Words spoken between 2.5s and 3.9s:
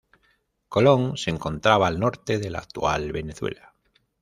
actual Venezuela.